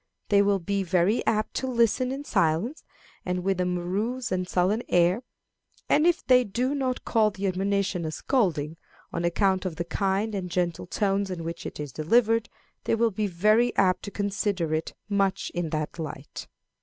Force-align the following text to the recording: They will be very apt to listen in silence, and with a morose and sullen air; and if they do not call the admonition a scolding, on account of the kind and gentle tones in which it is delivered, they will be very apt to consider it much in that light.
They 0.29 0.41
will 0.41 0.57
be 0.57 0.81
very 0.81 1.23
apt 1.27 1.53
to 1.57 1.67
listen 1.67 2.11
in 2.11 2.23
silence, 2.23 2.83
and 3.23 3.43
with 3.43 3.61
a 3.61 3.67
morose 3.67 4.31
and 4.31 4.49
sullen 4.49 4.81
air; 4.89 5.21
and 5.87 6.07
if 6.07 6.25
they 6.25 6.43
do 6.43 6.73
not 6.73 7.05
call 7.05 7.29
the 7.29 7.45
admonition 7.45 8.03
a 8.05 8.11
scolding, 8.11 8.77
on 9.13 9.23
account 9.25 9.63
of 9.63 9.75
the 9.75 9.85
kind 9.85 10.33
and 10.33 10.49
gentle 10.49 10.87
tones 10.87 11.29
in 11.29 11.43
which 11.43 11.67
it 11.67 11.79
is 11.79 11.91
delivered, 11.93 12.49
they 12.85 12.95
will 12.95 13.11
be 13.11 13.27
very 13.27 13.75
apt 13.75 14.01
to 14.05 14.09
consider 14.09 14.73
it 14.73 14.95
much 15.07 15.51
in 15.53 15.69
that 15.69 15.99
light. 15.99 16.47